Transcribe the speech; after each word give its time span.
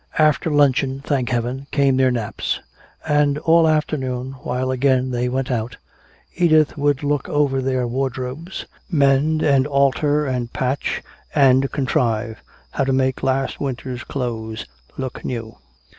After 0.17 0.49
luncheon, 0.49 0.99
thank 1.01 1.29
heaven, 1.29 1.67
came 1.69 1.95
their 1.95 2.09
naps. 2.09 2.59
And 3.07 3.37
all 3.37 3.67
afternoon, 3.67 4.31
while 4.41 4.71
again 4.71 5.11
they 5.11 5.29
went 5.29 5.51
out, 5.51 5.77
Edith 6.35 6.75
would 6.75 7.03
look 7.03 7.29
over 7.29 7.61
their 7.61 7.85
wardrobes, 7.85 8.65
mend 8.89 9.43
and 9.43 9.67
alter 9.67 10.25
and 10.25 10.51
patch 10.51 11.03
and 11.35 11.71
contrive 11.71 12.41
how 12.71 12.83
to 12.85 12.91
make 12.91 13.21
last 13.21 13.59
winter's 13.59 14.03
clothes 14.03 14.65
look 14.97 15.23
new. 15.23 15.57